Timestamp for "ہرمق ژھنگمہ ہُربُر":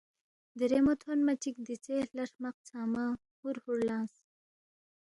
2.27-3.77